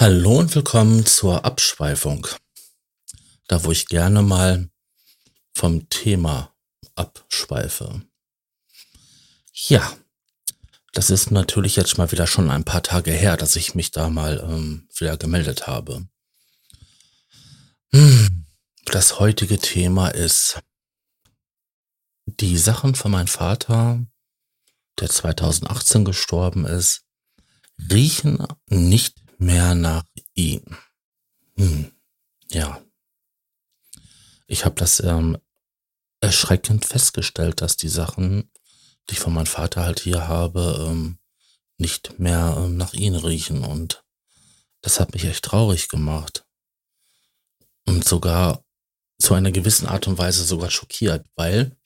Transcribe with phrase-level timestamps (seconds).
[0.00, 2.28] Hallo und willkommen zur Abschweifung.
[3.48, 4.70] Da wo ich gerne mal
[5.56, 6.54] vom Thema
[6.94, 8.02] abschweife.
[9.52, 9.92] Ja,
[10.92, 14.08] das ist natürlich jetzt mal wieder schon ein paar Tage her, dass ich mich da
[14.08, 16.06] mal ähm, wieder gemeldet habe.
[17.90, 18.46] Hm,
[18.84, 20.60] das heutige Thema ist
[22.24, 24.06] die Sachen von meinem Vater,
[25.00, 27.02] der 2018 gestorben ist,
[27.90, 30.62] riechen nicht mehr nach ihm.
[31.56, 31.92] Hm,
[32.50, 32.82] ja.
[34.46, 35.38] Ich habe das ähm,
[36.20, 38.50] erschreckend festgestellt, dass die Sachen,
[39.08, 41.18] die ich von meinem Vater halt hier habe, ähm,
[41.76, 43.64] nicht mehr ähm, nach ihm riechen.
[43.64, 44.04] Und
[44.80, 46.46] das hat mich echt traurig gemacht.
[47.86, 48.64] Und sogar
[49.18, 51.76] zu einer gewissen Art und Weise sogar schockiert, weil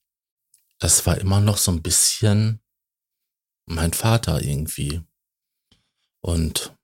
[0.78, 2.60] das war immer noch so ein bisschen
[3.66, 5.02] mein Vater irgendwie.
[6.20, 6.76] Und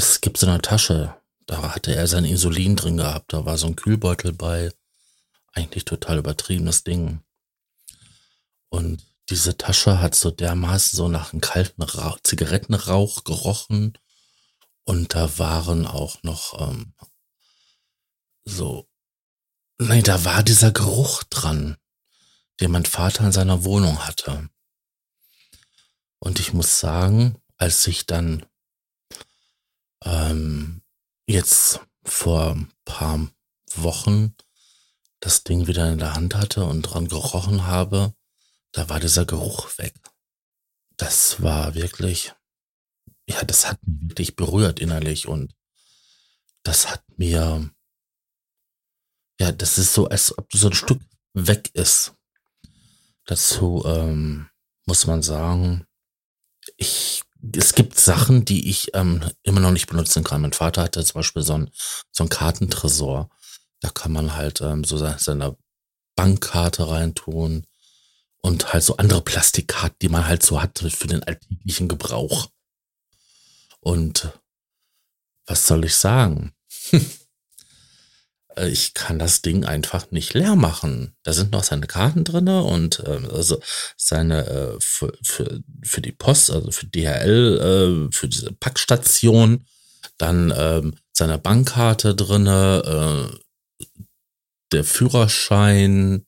[0.00, 1.14] es gibt so eine Tasche,
[1.46, 4.72] da hatte er sein Insulin drin gehabt, da war so ein Kühlbeutel bei.
[5.52, 7.20] Eigentlich total übertriebenes Ding.
[8.70, 13.98] Und diese Tasche hat so dermaßen so nach einem kalten Rauch, Zigarettenrauch gerochen.
[14.84, 16.94] Und da waren auch noch ähm,
[18.44, 18.88] so,
[19.76, 21.76] nein, da war dieser Geruch dran,
[22.60, 24.48] den mein Vater in seiner Wohnung hatte.
[26.20, 28.46] Und ich muss sagen, als ich dann
[30.04, 30.82] ähm,
[31.26, 33.28] jetzt vor ein paar
[33.74, 34.34] Wochen
[35.20, 38.14] das Ding wieder in der Hand hatte und dran gerochen habe,
[38.72, 39.94] da war dieser Geruch weg.
[40.96, 42.32] Das war wirklich,
[43.28, 45.54] ja, das hat mich wirklich berührt innerlich und
[46.62, 47.70] das hat mir,
[49.38, 51.02] ja, das ist so, als ob so ein Stück
[51.34, 52.14] weg ist.
[53.24, 54.48] Dazu ähm,
[54.86, 55.86] muss man sagen,
[56.76, 57.22] ich
[57.54, 60.42] es gibt Sachen, die ich ähm, immer noch nicht benutzen kann.
[60.42, 61.70] Mein Vater hatte zum Beispiel so ein,
[62.10, 63.30] so ein Kartentresor.
[63.80, 65.56] Da kann man halt ähm, so seine
[66.16, 67.66] Bankkarte reintun
[68.42, 72.50] und halt so andere Plastikkarten, die man halt so hat für den alltäglichen Gebrauch.
[73.80, 74.32] Und
[75.46, 76.52] was soll ich sagen?
[78.56, 81.14] Äh, ich kann das Ding einfach nicht leer machen.
[81.22, 83.60] Da sind noch seine Karten drinne und äh, also
[83.96, 89.66] seine äh, für, für, für die Post, also für DHL, äh, für diese Packstation,
[90.18, 93.86] dann ähm, seine Bankkarte drinne, äh,
[94.72, 96.24] der Führerschein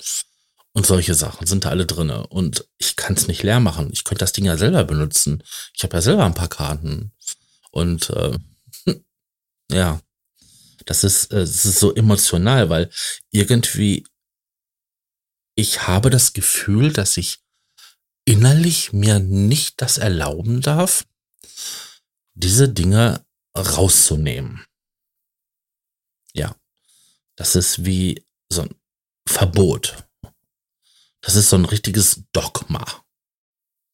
[0.72, 3.91] und solche Sachen sind da alle drinne und ich kann es nicht leer machen.
[3.93, 5.43] Ich könnte das Ding ja selber benutzen.
[5.75, 7.12] Ich habe ja selber ein paar Karten
[7.71, 8.38] und äh,
[9.71, 10.00] ja.
[10.87, 12.91] Das ist, äh, das ist so emotional, weil
[13.31, 14.04] irgendwie
[15.54, 17.41] ich habe das Gefühl, dass ich
[18.25, 21.04] innerlich mir nicht das erlauben darf,
[22.34, 23.26] diese Dinge
[23.56, 24.65] rauszunehmen.
[26.32, 26.56] Ja,
[27.37, 28.75] das ist wie so ein
[29.26, 30.04] Verbot.
[31.20, 32.84] Das ist so ein richtiges Dogma.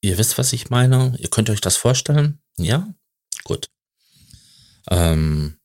[0.01, 1.17] Ihr wisst, was ich meine?
[1.19, 2.41] Ihr könnt euch das vorstellen?
[2.57, 2.95] Ja?
[3.43, 3.71] Gut.
[4.89, 5.59] Ähm,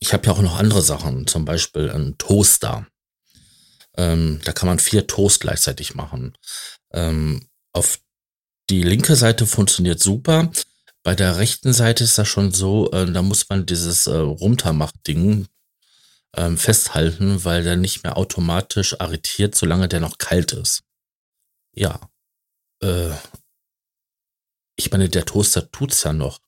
[0.00, 2.86] ich habe ja auch noch andere Sachen, zum Beispiel ein Toaster.
[3.96, 6.36] Ähm, da kann man vier Toast gleichzeitig machen.
[6.92, 8.00] Ähm, auf
[8.70, 10.50] die linke Seite funktioniert super.
[11.02, 15.48] Bei der rechten Seite ist das schon so, äh, da muss man dieses äh, Runtermach-Ding
[16.36, 20.82] ähm, festhalten, weil der nicht mehr automatisch arretiert, solange der noch kalt ist.
[21.74, 22.00] Ja.
[22.82, 23.10] Äh,
[24.76, 26.38] ich meine, der Toaster tut's ja noch.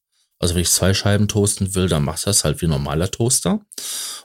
[0.43, 3.61] Also wenn ich zwei Scheiben toasten will, dann macht das halt wie normaler Toaster.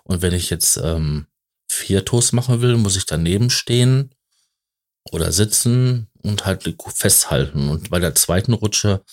[0.04, 1.28] Und wenn ich jetzt ähm,
[1.70, 4.16] vier Toast machen will, muss ich daneben stehen
[5.12, 7.70] oder sitzen und halt festhalten.
[7.70, 9.04] Und bei der zweiten Rutsche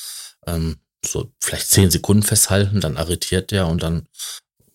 [0.47, 4.09] ähm, so vielleicht zehn Sekunden festhalten, dann arretiert der und dann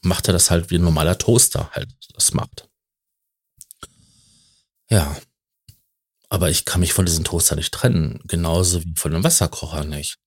[0.03, 2.69] macht er das halt wie ein normaler Toaster halt das macht.
[4.91, 5.17] Ja.
[6.29, 8.21] Aber ich kann mich von diesem Toaster nicht trennen.
[8.25, 10.19] Genauso wie von dem Wasserkocher nicht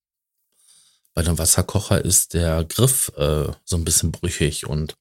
[1.14, 4.94] bei dem Wasserkocher ist der Griff äh, so ein bisschen brüchig und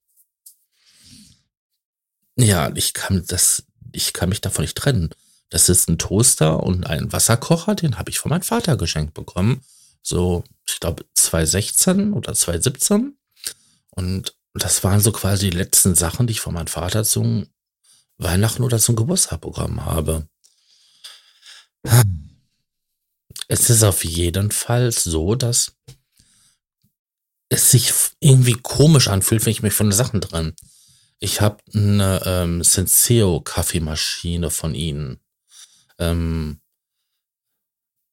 [2.35, 5.09] ja, ich kann das, ich kann mich davon nicht trennen.
[5.49, 9.61] Das ist ein Toaster und ein Wasserkocher, den habe ich von meinem Vater geschenkt bekommen.
[10.01, 13.17] So, ich glaube, 2016 oder 2017.
[13.91, 17.47] Und das waren so quasi die letzten Sachen, die ich von meinem Vater zum
[18.17, 20.27] Weihnachten oder zum Geburtstag bekommen habe.
[23.47, 25.73] Es ist auf jeden Fall so, dass
[27.51, 30.55] es sich irgendwie komisch anfühlt, wenn ich mich von den Sachen dran.
[31.19, 35.19] Ich habe eine ähm, Senseo Kaffeemaschine von ihnen.
[35.99, 36.61] Ähm,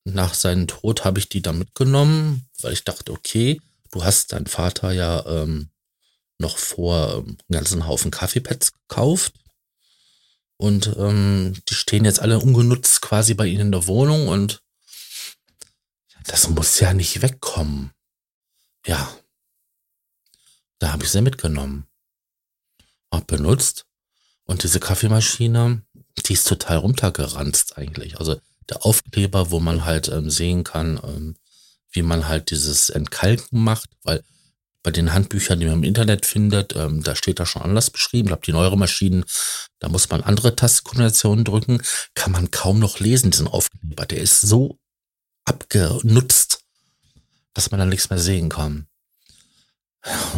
[0.04, 3.60] nach seinem Tod habe ich die da mitgenommen, weil ich dachte, okay,
[3.92, 5.70] du hast deinen Vater ja ähm,
[6.38, 9.34] noch vor ähm, einen ganzen Haufen Kaffeepads gekauft.
[10.56, 14.64] Und ähm, die stehen jetzt alle ungenutzt quasi bei ihnen in der Wohnung und
[16.24, 17.92] das muss ja nicht wegkommen.
[18.84, 19.16] Ja.
[20.78, 21.86] Da habe ich sie mitgenommen.
[23.12, 23.86] Hab benutzt.
[24.44, 25.82] Und diese Kaffeemaschine,
[26.26, 28.18] die ist total runtergeranzt eigentlich.
[28.18, 31.36] Also der Aufkleber, wo man halt ähm, sehen kann, ähm,
[31.90, 34.22] wie man halt dieses Entkalken macht, weil
[34.82, 38.28] bei den Handbüchern, die man im Internet findet, ähm, da steht da schon anders beschrieben.
[38.28, 39.24] Ich glaube, die neuere Maschinen,
[39.80, 41.82] da muss man andere Tastenkombinationen drücken,
[42.14, 44.06] kann man kaum noch lesen, diesen Aufkleber.
[44.06, 44.78] Der ist so
[45.44, 46.60] abgenutzt,
[47.54, 48.87] dass man da nichts mehr sehen kann.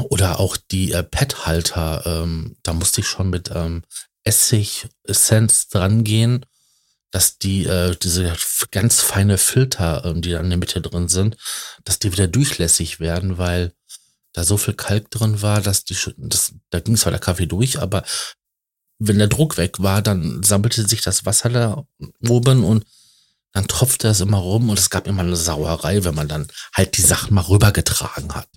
[0.09, 3.83] Oder auch die äh, Pad-Halter, ähm, da musste ich schon mit ähm,
[4.25, 6.47] Essig-Essenz dran gehen,
[7.11, 8.37] dass die, äh, diese
[8.71, 11.37] ganz feine Filter, ähm, die da in der Mitte drin sind,
[11.85, 13.73] dass die wieder durchlässig werden, weil
[14.33, 17.81] da so viel Kalk drin war, dass die, das, da ging zwar der Kaffee durch,
[17.81, 18.05] aber
[18.99, 21.85] wenn der Druck weg war, dann sammelte sich das Wasser da
[22.29, 22.85] oben und
[23.53, 26.97] dann tropfte es immer rum und es gab immer eine Sauerei, wenn man dann halt
[26.97, 28.49] die Sachen mal rübergetragen hat.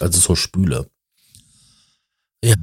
[0.00, 0.90] Also so Spüle.
[2.42, 2.54] Ja.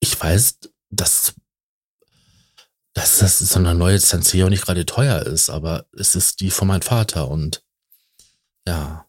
[0.00, 0.58] Ich weiß,
[0.90, 1.34] dass,
[2.92, 6.68] dass das so eine neue Senseo nicht gerade teuer ist, aber es ist die von
[6.68, 7.64] meinem Vater und
[8.66, 9.06] ja,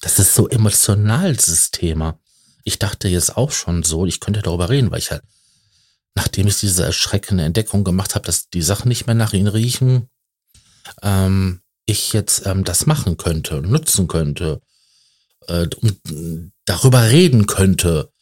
[0.00, 2.18] das ist so emotional, dieses Thema.
[2.64, 5.22] Ich dachte jetzt auch schon so, ich könnte darüber reden, weil ich halt,
[6.14, 10.08] nachdem ich diese erschreckende Entdeckung gemacht habe, dass die Sachen nicht mehr nach ihnen riechen,
[11.02, 14.60] ähm, ich jetzt ähm, das machen könnte, nutzen könnte,
[15.46, 18.12] äh, und darüber reden könnte.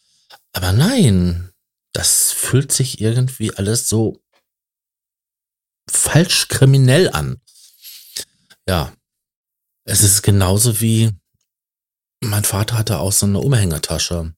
[0.52, 1.50] Aber nein,
[1.92, 4.22] das fühlt sich irgendwie alles so
[5.88, 7.40] falsch kriminell an.
[8.68, 8.92] Ja,
[9.84, 11.12] es ist genauso wie
[12.20, 14.34] mein Vater hatte auch so eine Umhängetasche.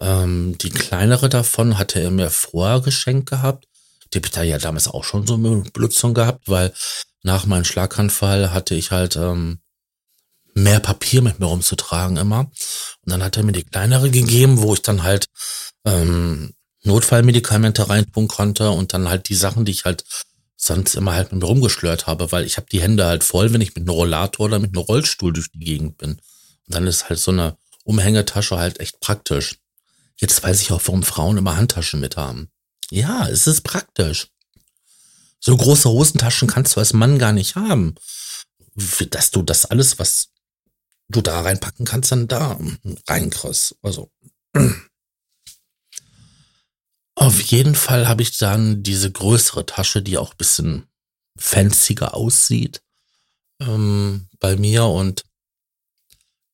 [0.00, 3.66] Ähm, die kleinere davon hatte er mir vorher geschenkt gehabt.
[4.12, 6.72] Die habe ich da ja damals auch schon so eine Benutzung gehabt, weil
[7.22, 9.60] nach meinem Schlaganfall hatte ich halt ähm,
[10.56, 12.40] mehr Papier mit mir rumzutragen immer.
[12.40, 15.26] Und dann hat er mir die kleinere gegeben, wo ich dann halt
[15.84, 20.04] ähm, Notfallmedikamente reintun konnte und dann halt die Sachen, die ich halt
[20.56, 23.60] sonst immer halt mit mir rumgeschlört habe, weil ich habe die Hände halt voll, wenn
[23.60, 26.12] ich mit einem Rollator oder mit einem Rollstuhl durch die Gegend bin.
[26.12, 26.20] Und
[26.74, 29.56] dann ist halt so eine Umhängetasche halt echt praktisch.
[30.16, 32.48] Jetzt weiß ich auch, warum Frauen immer Handtaschen mit haben.
[32.90, 34.28] Ja, es ist praktisch.
[35.38, 37.94] So große Hosentaschen kannst du als Mann gar nicht haben.
[39.10, 40.28] Dass du das alles, was
[41.08, 42.58] du da reinpacken kannst, dann da
[43.08, 43.76] reinkriegst.
[43.82, 44.10] Also.
[47.14, 50.86] Auf jeden Fall habe ich dann diese größere Tasche, die auch bisschen
[51.38, 52.82] fancier aussieht,
[53.60, 55.24] ähm, bei mir und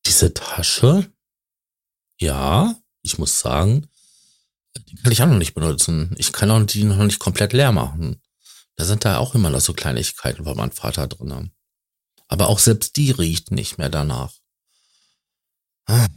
[0.06, 1.10] diese Tasche,
[2.19, 3.88] ja, ich muss sagen,
[4.76, 6.14] die kann ich auch noch nicht benutzen.
[6.19, 8.20] Ich kann auch die noch nicht komplett leer machen.
[8.76, 11.52] Da sind da auch immer noch so Kleinigkeiten von meinem Vater drin.
[12.28, 14.32] Aber auch selbst die riecht nicht mehr danach.
[15.87, 16.08] Ah.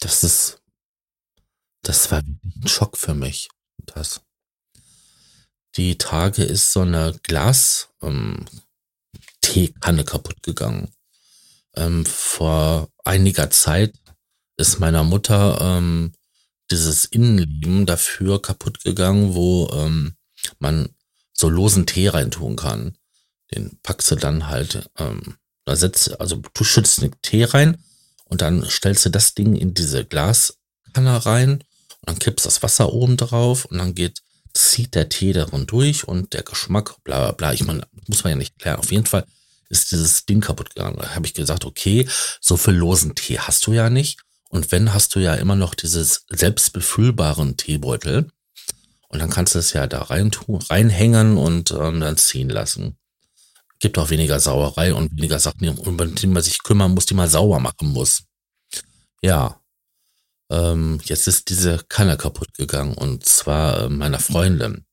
[0.00, 0.60] Das ist,
[1.82, 3.48] das war wirklich ein Schock für mich.
[3.86, 4.20] Das.
[5.76, 8.44] Die Tage ist so eine Glas ähm,
[9.40, 10.92] Teekanne kaputt gegangen.
[11.74, 13.94] Ähm, vor einiger Zeit
[14.56, 16.12] ist meiner Mutter ähm,
[16.70, 20.16] dieses Innenleben dafür kaputt gegangen, wo ähm,
[20.58, 20.94] man
[21.32, 22.96] so losen Tee reintun kann.
[23.54, 27.82] Den packst du dann halt ähm, da setzt, also du schützt einen Tee rein
[28.24, 31.62] und dann stellst du das Ding in diese Glaskanne rein und
[32.06, 34.22] dann kippst das Wasser oben drauf und dann geht,
[34.54, 37.52] zieht der Tee darin durch und der Geschmack, bla bla bla.
[37.52, 38.80] Ich meine, muss man ja nicht klären.
[38.80, 39.24] Auf jeden Fall
[39.68, 40.98] ist dieses Ding kaputt gegangen.
[41.00, 42.08] Da habe ich gesagt, okay,
[42.40, 44.20] so viel losen Tee hast du ja nicht.
[44.48, 48.28] Und wenn, hast du ja immer noch dieses selbstbefüllbaren Teebeutel.
[49.08, 52.96] Und dann kannst du es ja da rein reinhängen und ähm, dann ziehen lassen
[53.82, 57.28] gibt auch weniger Sauerei und weniger Sachen, um die man sich kümmern muss, die man
[57.28, 58.22] sauber machen muss.
[59.20, 59.60] Ja.
[60.50, 64.86] Ähm, jetzt ist diese Kanne kaputt gegangen und zwar äh, meiner Freundin.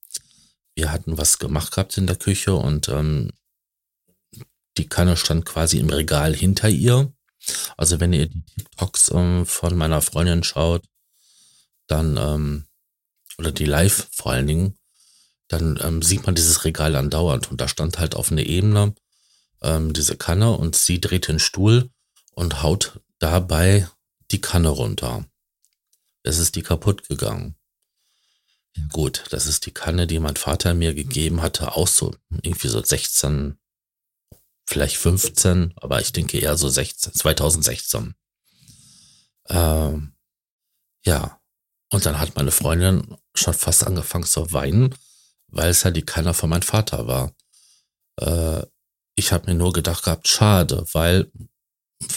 [0.75, 3.31] Wir hatten was gemacht gehabt in der Küche und ähm,
[4.77, 7.13] die Kanne stand quasi im Regal hinter ihr.
[7.77, 10.83] Also wenn ihr die TikToks ähm, von meiner Freundin schaut,
[11.87, 12.65] dann, ähm,
[13.37, 14.78] oder die Live vor allen Dingen,
[15.49, 18.95] dann ähm, sieht man dieses Regal andauernd und da stand halt auf einer Ebene
[19.61, 21.89] ähm, diese Kanne und sie dreht den Stuhl
[22.33, 23.89] und haut dabei
[24.31, 25.25] die Kanne runter.
[26.23, 27.55] Es ist die kaputt gegangen.
[28.91, 32.81] Gut, das ist die Kanne, die mein Vater mir gegeben hatte, auch so irgendwie so
[32.81, 33.57] 16,
[34.65, 38.13] vielleicht 15, aber ich denke eher so 16, 2016.
[39.49, 40.13] Ähm,
[41.03, 41.41] ja,
[41.91, 44.95] und dann hat meine Freundin schon fast angefangen zu weinen,
[45.51, 47.33] weil es ja die keiner von meinem Vater war.
[48.17, 48.65] Äh,
[49.15, 51.31] ich habe mir nur gedacht gehabt, schade, weil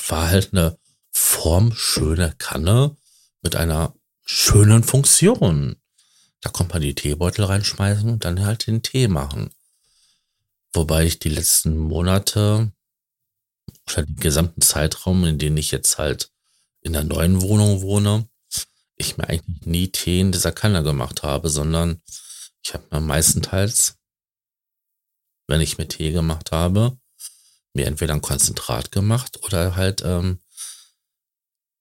[0.09, 0.79] war halt eine
[1.11, 2.97] formschöne Kanne
[3.43, 5.77] mit einer schönen Funktion.
[6.41, 9.51] Da kommt man die Teebeutel reinschmeißen und dann halt den Tee machen.
[10.73, 12.73] Wobei ich die letzten Monate
[13.91, 16.31] oder den gesamten Zeitraum, in dem ich jetzt halt
[16.81, 18.29] in der neuen Wohnung wohne,
[18.97, 22.01] ich mir eigentlich nie Tee in dieser Kanne gemacht habe, sondern
[22.63, 23.99] ich habe mir meistenteils,
[25.49, 26.99] wenn ich mir Tee gemacht habe,
[27.75, 30.41] mir entweder ein Konzentrat gemacht oder halt ähm,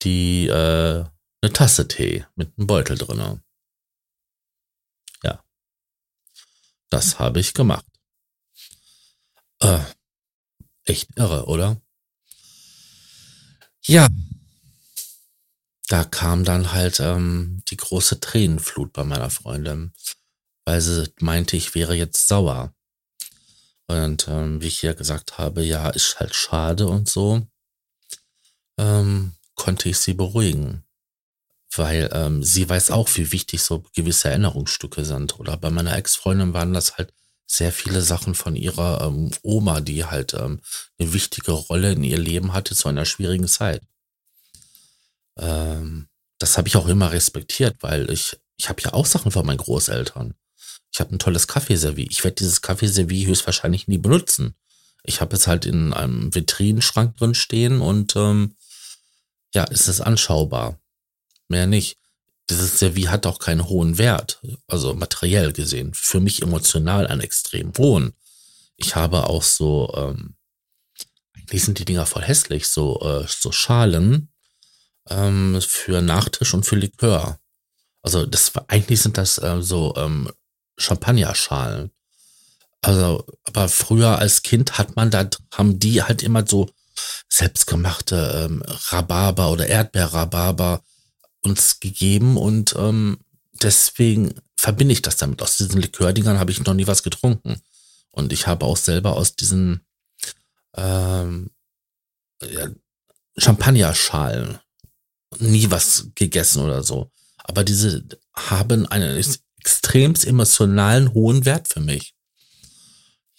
[0.01, 1.05] die äh,
[1.41, 3.43] eine Tasse Tee mit einem Beutel drinne.
[5.23, 5.43] Ja,
[6.89, 7.85] das habe ich gemacht.
[9.59, 9.83] Äh,
[10.85, 11.79] echt irre, oder?
[13.83, 14.07] Ja,
[15.87, 19.93] da kam dann halt ähm, die große Tränenflut bei meiner Freundin,
[20.71, 22.73] weil sie meinte, ich wäre jetzt sauer.
[23.87, 27.45] Und ähm, wie ich ja gesagt habe, ja, ist halt schade und so,
[28.77, 30.85] ähm, konnte ich sie beruhigen.
[31.75, 35.41] Weil ähm, sie weiß auch, wie wichtig so gewisse Erinnerungsstücke sind.
[35.41, 37.13] Oder bei meiner Ex-Freundin waren das halt
[37.45, 40.61] sehr viele Sachen von ihrer ähm, Oma, die halt ähm,
[40.97, 43.81] eine wichtige Rolle in ihr Leben hatte zu einer schwierigen Zeit.
[45.37, 46.07] Ähm,
[46.39, 49.57] das habe ich auch immer respektiert, weil ich, ich habe ja auch Sachen von meinen
[49.57, 50.33] Großeltern.
[50.91, 52.07] Ich habe ein tolles Kaffeeservie.
[52.09, 54.55] Ich werde dieses Kaffeeservie höchstwahrscheinlich nie benutzen.
[55.03, 58.55] Ich habe es halt in einem Vitrinenschrank drin stehen und ähm,
[59.53, 60.79] ja, es ist anschaubar.
[61.47, 61.97] Mehr nicht
[62.49, 65.93] dieses Servier hat auch keinen hohen Wert, also materiell gesehen.
[65.93, 68.13] Für mich emotional einen extrem hohen.
[68.75, 70.35] Ich habe auch so, ähm,
[71.35, 74.29] eigentlich sind die Dinger voll hässlich, so, äh, so Schalen
[75.09, 77.39] ähm, für Nachtisch und für Likör.
[78.01, 80.29] Also das eigentlich sind das äh, so ähm,
[80.77, 81.91] Champagnerschalen.
[82.81, 86.69] Also, aber früher als Kind hat man da, haben die halt immer so
[87.29, 90.83] selbstgemachte ähm, Rhabarber oder Erdbeerrhabarber
[91.41, 93.19] uns gegeben und ähm,
[93.61, 95.41] deswegen verbinde ich das damit.
[95.41, 97.61] Aus diesen Likördingern habe ich noch nie was getrunken.
[98.11, 99.81] Und ich habe auch selber aus diesen
[100.75, 101.49] ähm,
[102.43, 102.67] ja,
[103.37, 104.59] Champagnerschalen
[105.39, 107.09] nie was gegessen oder so.
[107.37, 109.17] Aber diese haben einen
[109.61, 112.15] extrem emotionalen hohen Wert für mich.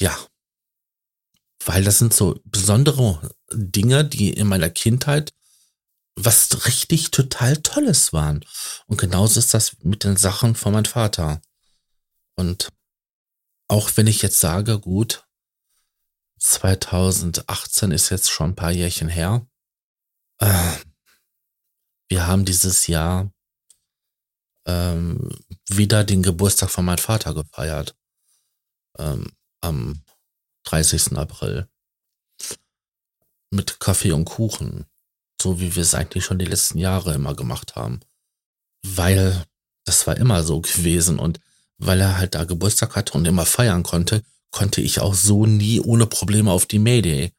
[0.01, 0.17] Ja.
[1.65, 5.33] Weil das sind so besondere Dinge, die in meiner Kindheit
[6.15, 8.45] was richtig total Tolles waren.
[8.87, 11.41] Und genauso ist das mit den Sachen von meinem Vater.
[12.37, 12.69] Und
[13.69, 15.27] auch wenn ich jetzt sage, gut,
[16.39, 19.47] 2018 ist jetzt schon ein paar Jährchen her.
[20.39, 20.73] Äh,
[22.09, 23.32] wir haben dieses Jahr
[24.67, 25.31] ähm,
[25.69, 27.97] wieder den Geburtstag von meinem Vater gefeiert.
[28.99, 30.03] Ähm, am
[30.65, 31.17] 30.
[31.17, 31.69] April.
[33.51, 34.87] Mit Kaffee und Kuchen
[35.43, 38.01] so wie wir es eigentlich schon die letzten Jahre immer gemacht haben.
[38.87, 39.45] Weil
[39.85, 41.41] das war immer so gewesen und
[41.79, 45.81] weil er halt da Geburtstag hatte und immer feiern konnte, konnte ich auch so nie
[45.81, 47.33] ohne Probleme auf die Mayday.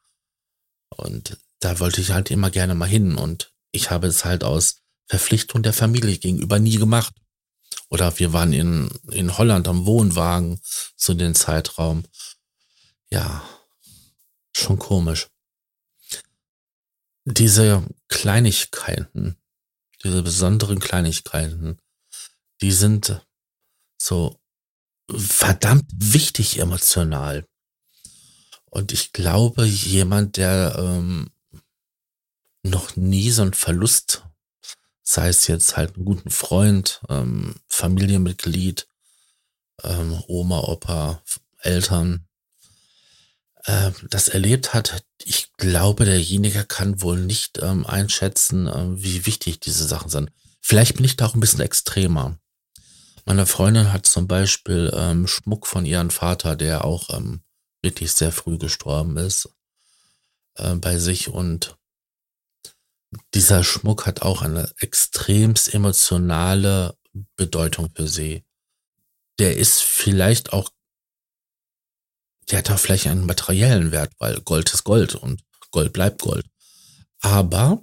[0.96, 4.82] Und da wollte ich halt immer gerne mal hin und ich habe es halt aus
[5.06, 7.14] Verpflichtung der Familie gegenüber nie gemacht.
[7.90, 10.60] Oder wir waren in, in Holland am Wohnwagen
[10.96, 12.04] zu dem Zeitraum.
[13.10, 13.42] Ja,
[14.56, 15.28] schon komisch
[17.24, 19.36] diese Kleinigkeiten,
[20.02, 21.78] diese besonderen Kleinigkeiten,
[22.60, 23.20] die sind
[24.00, 24.38] so
[25.10, 27.46] verdammt wichtig emotional.
[28.66, 31.30] Und ich glaube, jemand, der ähm,
[32.62, 34.24] noch nie so einen Verlust,
[35.04, 38.88] sei es jetzt halt einen guten Freund, ähm, Familienmitglied,
[39.82, 41.22] ähm, Oma, Opa,
[41.58, 42.26] Eltern,
[43.66, 49.60] äh, das erlebt hat, ich glaube, derjenige kann wohl nicht ähm, einschätzen, äh, wie wichtig
[49.60, 50.30] diese Sachen sind.
[50.60, 52.38] Vielleicht bin ich da auch ein bisschen extremer.
[53.26, 57.42] Meine Freundin hat zum Beispiel ähm, Schmuck von ihrem Vater, der auch ähm,
[57.82, 59.48] wirklich sehr früh gestorben ist,
[60.56, 61.76] äh, bei sich und
[63.34, 66.96] dieser Schmuck hat auch eine extremst emotionale
[67.36, 68.44] Bedeutung für sie.
[69.38, 70.70] Der ist vielleicht auch
[72.50, 76.46] der hat auch vielleicht einen materiellen Wert, weil Gold ist Gold und Gold bleibt Gold.
[77.20, 77.82] Aber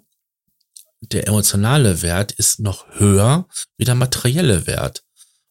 [1.02, 3.48] der emotionale Wert ist noch höher
[3.78, 5.04] wie der materielle Wert.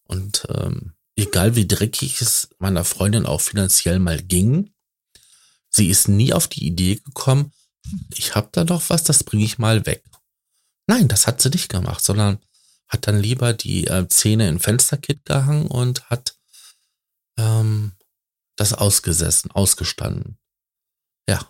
[0.04, 4.72] Und ähm, egal wie dreckig es meiner Freundin auch finanziell mal ging,
[5.72, 7.52] Sie ist nie auf die Idee gekommen,
[8.14, 10.04] ich habe da doch was, das bringe ich mal weg.
[10.86, 12.38] Nein, das hat sie nicht gemacht, sondern
[12.88, 16.36] hat dann lieber die äh, Zähne in Fensterkit gehangen und hat
[17.38, 17.92] ähm,
[18.56, 20.38] das ausgesessen, ausgestanden.
[21.28, 21.46] Ja.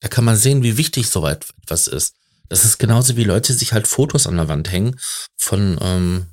[0.00, 2.16] Da kann man sehen, wie wichtig so etwas ist.
[2.48, 5.00] Das ist genauso wie Leute sich halt Fotos an der Wand hängen
[5.36, 6.26] von ähm,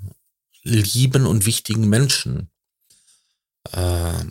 [0.63, 2.49] lieben und wichtigen Menschen.
[3.71, 4.25] Äh,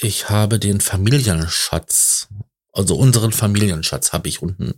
[0.00, 2.28] ich habe den Familienschatz,
[2.78, 4.74] also unseren Familienschatz habe ich unten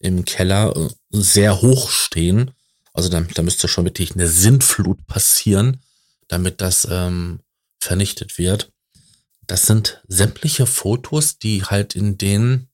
[0.00, 2.50] im Keller äh, sehr hoch stehen.
[2.92, 5.80] Also da, da müsste schon wirklich eine Sintflut passieren,
[6.28, 7.40] damit das ähm,
[7.80, 8.72] vernichtet wird.
[9.46, 12.68] Das sind sämtliche Fotos, die halt in den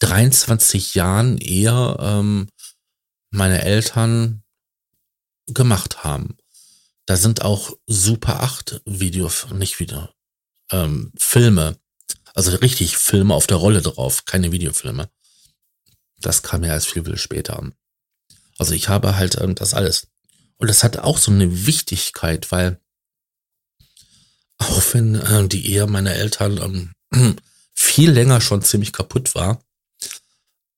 [0.00, 2.48] 23 Jahren eher ähm,
[3.30, 4.42] meine Eltern
[5.46, 6.36] gemacht haben.
[7.06, 10.12] Da sind auch Super 8 Videos, nicht wieder,
[10.72, 11.78] ähm, Filme.
[12.34, 15.10] Also richtig Filme auf der Rolle drauf, keine Videofilme.
[16.18, 17.70] Das kam ja erst viel, viel später.
[18.58, 20.08] Also ich habe halt ähm, das alles.
[20.58, 22.78] Und das hat auch so eine Wichtigkeit, weil
[24.58, 27.36] auch wenn äh, die Ehe meiner Eltern ähm,
[27.74, 29.64] viel länger schon ziemlich kaputt war,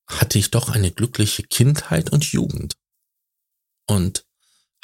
[0.06, 2.76] hatte ich doch eine glückliche Kindheit und Jugend.
[3.86, 4.24] Und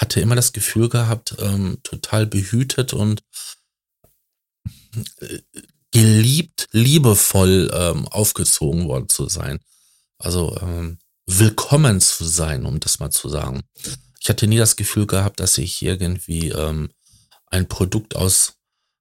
[0.01, 3.23] hatte immer das Gefühl gehabt, ähm, total behütet und
[5.21, 5.41] äh,
[5.93, 9.61] geliebt, liebevoll ähm, aufgezogen worden zu sein.
[10.19, 13.63] Also ähm, willkommen zu sein, um das mal zu sagen.
[14.21, 16.91] Ich hatte nie das Gefühl gehabt, dass ich irgendwie ähm,
[17.47, 18.55] ein Produkt aus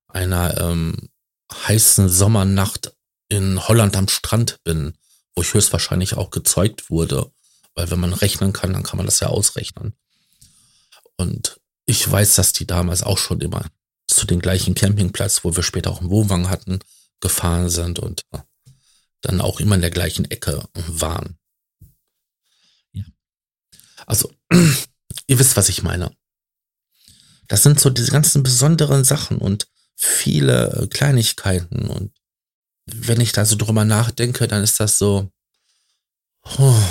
[0.07, 1.09] einer ähm,
[1.53, 2.93] heißen Sommernacht
[3.29, 4.93] in Holland am Strand bin,
[5.35, 7.31] wo ich höchstwahrscheinlich auch gezeugt wurde.
[7.75, 9.93] Weil wenn man rechnen kann, dann kann man das ja ausrechnen.
[11.17, 13.65] Und ich weiß, dass die damals auch schon immer
[14.07, 16.79] zu den gleichen Campingplatz, wo wir später auch einen Wohnwagen hatten,
[17.19, 18.39] gefahren sind und äh,
[19.21, 21.37] dann auch immer in der gleichen Ecke waren.
[22.93, 23.03] Ja.
[24.05, 24.31] Also,
[25.27, 26.11] ihr wisst, was ich meine.
[27.47, 32.13] Das sind so diese ganzen besonderen Sachen und viele äh, Kleinigkeiten und
[32.85, 35.29] wenn ich da so drüber nachdenke, dann ist das so,
[36.57, 36.83] oh,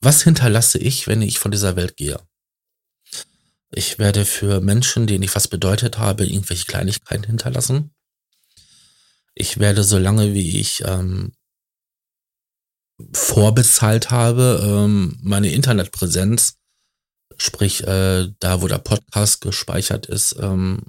[0.00, 2.20] was hinterlasse ich, wenn ich von dieser Welt gehe?
[3.74, 7.94] Ich werde für Menschen, denen ich was bedeutet habe, irgendwelche Kleinigkeiten hinterlassen.
[9.34, 11.32] Ich werde so lange wie ich ähm,
[13.14, 16.58] vorbezahlt habe, ähm, meine Internetpräsenz,
[17.38, 20.82] sprich äh, da, wo der Podcast gespeichert ist, ähm,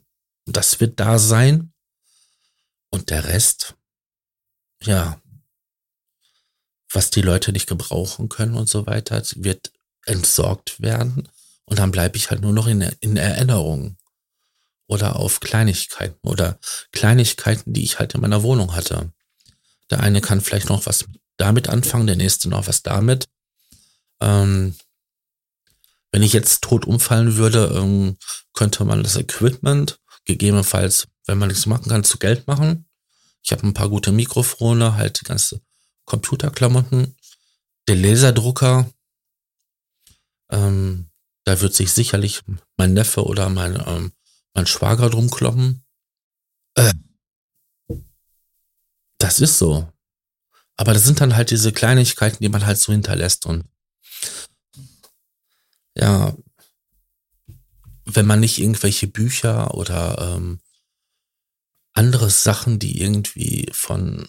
[0.46, 1.72] das wird da sein.
[2.90, 3.76] Und der Rest,
[4.84, 5.22] ja,
[6.92, 9.72] was die Leute nicht gebrauchen können und so weiter, wird
[10.06, 11.30] entsorgt werden.
[11.66, 13.98] Und dann bleibe ich halt nur noch in, in Erinnerung.
[14.88, 16.60] Oder auf Kleinigkeiten oder
[16.92, 19.12] Kleinigkeiten, die ich halt in meiner Wohnung hatte.
[19.90, 21.06] Der eine kann vielleicht noch was
[21.38, 23.30] damit anfangen, der nächste noch was damit.
[24.20, 24.76] Ähm,
[26.12, 28.18] wenn ich jetzt tot umfallen würde, ähm,
[28.54, 32.86] könnte man das Equipment gegebenenfalls, wenn man nichts machen kann, zu Geld machen.
[33.42, 35.62] Ich habe ein paar gute Mikrofone, halt die ganze
[36.06, 37.18] Computerklamotten,
[37.88, 38.90] der Laserdrucker.
[40.52, 41.10] Ähm,
[41.46, 42.42] da wird sich sicherlich
[42.78, 44.14] mein Neffe oder mein, ähm,
[44.54, 45.84] mein Schwager drum kloppen.
[46.76, 46.94] Äh,
[49.18, 49.90] das ist so.
[50.76, 53.66] Aber das sind dann halt diese Kleinigkeiten, die man halt so hinterlässt und
[55.96, 56.36] ja,
[58.06, 60.60] wenn man nicht irgendwelche Bücher oder ähm,
[61.94, 64.28] andere Sachen, die irgendwie von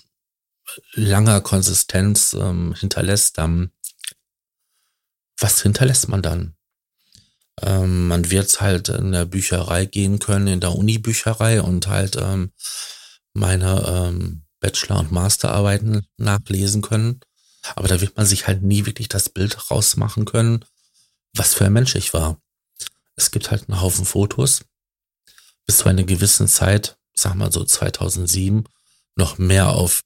[0.92, 3.72] langer Konsistenz ähm, hinterlässt, dann
[5.38, 6.53] was hinterlässt man dann?
[7.62, 12.52] Ähm, man wird halt in der Bücherei gehen können, in der Uni-Bücherei und halt ähm,
[13.32, 17.20] meine ähm, Bachelor- und Masterarbeiten nachlesen können.
[17.74, 20.64] Aber da wird man sich halt nie wirklich das Bild rausmachen können,
[21.34, 22.40] was für ein Mensch ich war.
[23.16, 24.64] Es gibt halt einen Haufen Fotos.
[25.66, 28.64] Bis zu einer gewissen Zeit, sag mal so 2007,
[29.16, 30.02] noch mehr auf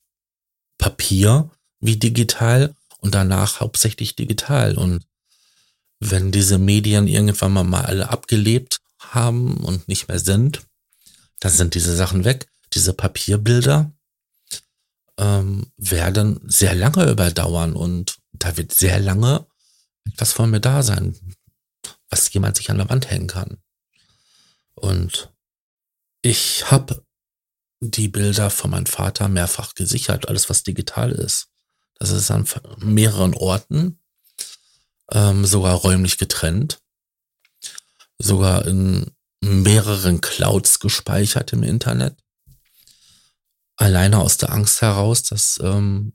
[0.79, 4.77] Papier wie digital und danach hauptsächlich digital.
[4.77, 5.05] Und
[6.01, 10.63] wenn diese Medien irgendwann mal alle abgelebt haben und nicht mehr sind,
[11.41, 12.49] dann sind diese Sachen weg.
[12.75, 13.93] Diese Papierbilder
[15.19, 19.47] ähm, werden sehr lange überdauern und da wird sehr lange
[20.05, 21.17] etwas von mir da sein
[22.11, 23.59] was jemand sich an der Wand hängen kann.
[24.75, 25.33] Und
[26.23, 27.05] ich habe
[27.81, 31.49] die Bilder von meinem Vater mehrfach gesichert, alles was digital ist.
[31.95, 32.47] Das ist an
[32.79, 33.98] mehreren Orten,
[35.13, 36.81] ähm, sogar räumlich getrennt,
[38.19, 42.17] sogar in mehreren Clouds gespeichert im Internet.
[43.77, 46.13] alleine aus der Angst heraus, dass ähm,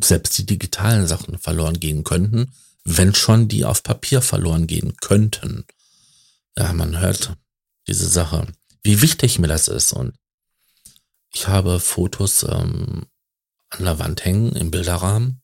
[0.00, 2.52] selbst die digitalen Sachen verloren gehen könnten,
[2.84, 5.64] wenn schon die auf Papier verloren gehen könnten.
[6.56, 7.36] Ja, man hört
[7.86, 8.46] diese Sache,
[8.82, 9.92] wie wichtig mir das ist.
[9.92, 10.14] Und
[11.32, 13.06] ich habe Fotos ähm,
[13.70, 15.42] an der Wand hängen im Bilderrahmen.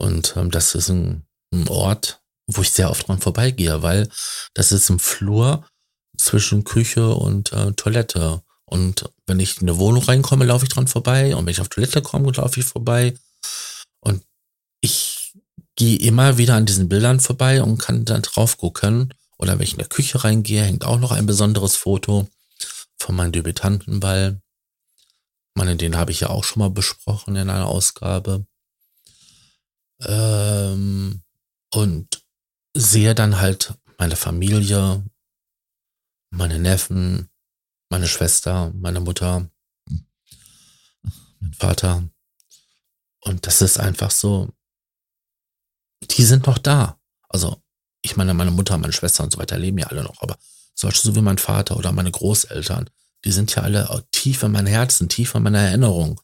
[0.00, 4.08] Und ähm, das ist ein, ein Ort, wo ich sehr oft dran vorbeigehe, weil
[4.54, 5.66] das ist im Flur
[6.16, 8.42] zwischen Küche und äh, Toilette.
[8.64, 11.34] Und wenn ich in eine Wohnung reinkomme, laufe ich dran vorbei.
[11.34, 13.14] Und wenn ich auf Toilette komme, laufe ich vorbei.
[14.00, 14.22] Und
[14.80, 15.34] ich
[15.76, 19.12] gehe immer wieder an diesen Bildern vorbei und kann dann drauf gucken.
[19.38, 22.28] Oder wenn ich in der Küche reingehe, hängt auch noch ein besonderes Foto
[22.98, 24.40] von meinem Debütantenball.
[25.54, 28.46] Meine, den habe ich ja auch schon mal besprochen in einer Ausgabe.
[30.02, 31.22] Ähm,
[31.72, 32.22] und
[32.74, 35.04] sehe dann halt meine Familie,
[36.30, 37.28] meine Neffen,
[37.90, 39.48] meine Schwester, meine Mutter,
[41.40, 42.08] mein Vater.
[43.20, 44.48] Und das ist einfach so,
[46.02, 46.98] die sind noch da.
[47.28, 47.62] Also,
[48.02, 50.38] ich meine, meine Mutter, meine Schwester und so weiter leben ja alle noch, aber
[50.74, 52.88] solche so wie mein Vater oder meine Großeltern,
[53.24, 56.20] die sind ja alle tief in mein Herzen, tief in meiner Erinnerung.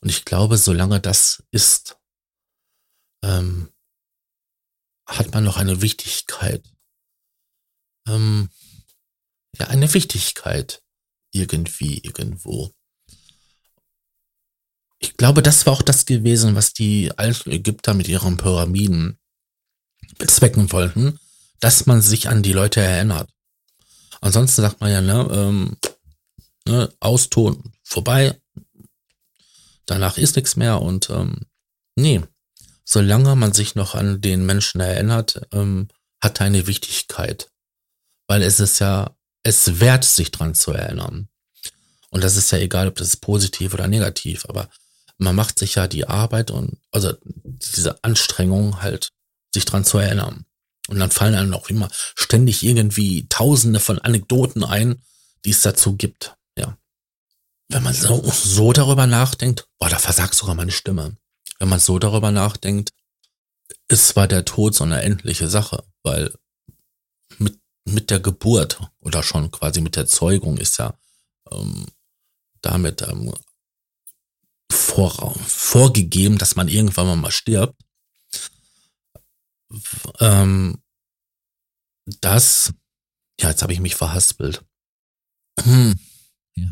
[0.00, 1.96] Und ich glaube, solange das ist,
[3.24, 3.70] ähm,
[5.06, 6.62] hat man noch eine Wichtigkeit.
[8.06, 8.50] Ähm,
[9.58, 10.82] ja, eine Wichtigkeit
[11.32, 12.72] irgendwie, irgendwo.
[14.98, 19.18] Ich glaube, das war auch das gewesen, was die alten Ägypter mit ihren Pyramiden
[20.18, 21.18] bezwecken wollten,
[21.60, 23.30] dass man sich an die Leute erinnert.
[24.20, 25.76] Ansonsten sagt man ja, ne, ähm,
[26.66, 28.40] ne Auston vorbei,
[29.86, 31.46] danach ist nichts mehr und ähm,
[31.96, 32.22] nee,
[32.84, 35.88] solange man sich noch an den Menschen erinnert, ähm,
[36.22, 37.50] hat eine Wichtigkeit.
[38.26, 41.28] Weil es ist ja es wert, sich dran zu erinnern.
[42.10, 44.68] Und das ist ja egal, ob das ist positiv oder negativ, aber
[45.18, 49.10] man macht sich ja die Arbeit und also diese Anstrengung halt,
[49.52, 50.46] sich dran zu erinnern.
[50.88, 55.02] Und dann fallen einem auch immer ständig irgendwie tausende von Anekdoten ein,
[55.44, 56.34] die es dazu gibt.
[56.58, 56.76] Ja.
[57.68, 61.16] Wenn man so, so darüber nachdenkt, boah, da versagt sogar meine Stimme.
[61.58, 62.92] Wenn man so darüber nachdenkt,
[63.88, 66.34] ist zwar der Tod so eine endliche Sache, weil
[67.38, 70.98] mit mit der Geburt oder schon quasi mit der Zeugung ist ja
[71.50, 71.86] ähm,
[72.62, 73.34] damit ähm,
[74.72, 77.80] vor, vorgegeben, dass man irgendwann mal stirbt.
[80.20, 80.82] Ähm,
[82.06, 82.72] das,
[83.40, 84.64] ja, jetzt habe ich mich verhaspelt.
[85.60, 85.98] Hm,
[86.56, 86.68] ja.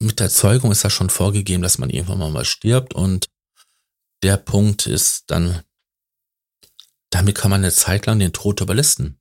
[0.00, 3.28] Mit der Zeugung ist ja schon vorgegeben, dass man irgendwann mal stirbt und
[4.22, 5.62] der Punkt ist dann,
[7.10, 9.20] damit kann man eine Zeit lang den Tod überlisten.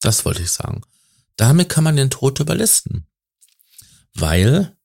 [0.00, 0.82] Das wollte ich sagen.
[1.36, 3.06] Damit kann man den Tod überlisten.
[4.14, 4.76] Weil,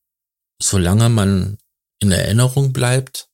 [0.62, 1.58] solange man
[2.00, 3.30] in Erinnerung bleibt,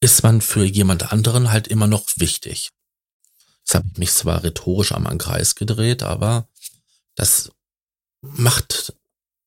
[0.00, 2.70] ist man für jemand anderen halt immer noch wichtig.
[3.60, 6.48] Jetzt habe ich mich zwar rhetorisch am Kreis gedreht, aber
[7.14, 7.52] das
[8.20, 8.94] macht,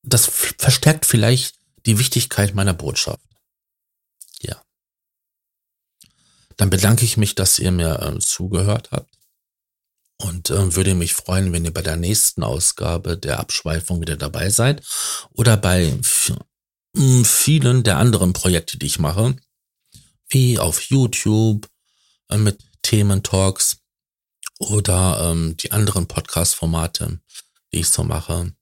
[0.04, 3.20] das verstärkt vielleicht die Wichtigkeit meiner Botschaft.
[4.40, 4.60] Ja.
[6.56, 9.18] Dann bedanke ich mich, dass ihr mir äh, zugehört habt
[10.18, 14.50] und äh, würde mich freuen, wenn ihr bei der nächsten Ausgabe der Abschweifung wieder dabei
[14.50, 14.82] seid
[15.32, 15.98] oder bei
[17.24, 19.36] vielen der anderen Projekte, die ich mache,
[20.28, 21.68] wie auf YouTube
[22.28, 23.78] äh, mit Thementalks
[24.58, 27.20] oder ähm, die anderen Podcast-Formate,
[27.72, 28.52] die ich so mache.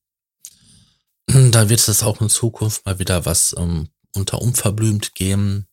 [1.27, 5.69] Da wird es auch in Zukunft mal wieder was ähm, unter unverblümt geben.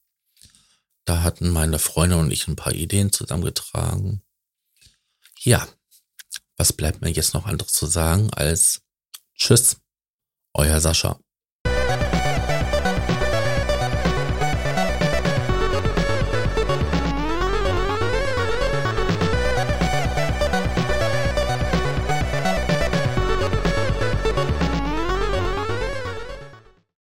[1.06, 4.22] Da hatten meine Freunde und ich ein paar Ideen zusammengetragen.
[5.40, 5.68] Ja,
[6.58, 8.82] was bleibt mir jetzt noch anderes zu sagen als
[9.36, 9.78] Tschüss,
[10.54, 11.20] euer Sascha.